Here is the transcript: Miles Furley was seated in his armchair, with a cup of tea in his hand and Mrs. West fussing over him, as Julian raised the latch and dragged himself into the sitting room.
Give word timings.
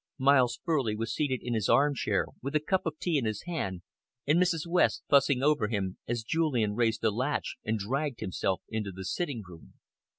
Miles 0.17 0.59
Furley 0.65 0.95
was 0.95 1.13
seated 1.13 1.43
in 1.43 1.53
his 1.53 1.69
armchair, 1.69 2.25
with 2.41 2.55
a 2.55 2.59
cup 2.59 2.87
of 2.87 2.97
tea 2.97 3.19
in 3.19 3.25
his 3.25 3.43
hand 3.43 3.83
and 4.25 4.41
Mrs. 4.41 4.65
West 4.65 5.03
fussing 5.07 5.43
over 5.43 5.67
him, 5.67 5.99
as 6.07 6.23
Julian 6.23 6.73
raised 6.73 7.01
the 7.01 7.11
latch 7.11 7.57
and 7.63 7.77
dragged 7.77 8.19
himself 8.19 8.63
into 8.67 8.91
the 8.91 9.05
sitting 9.05 9.43
room. 9.47 9.73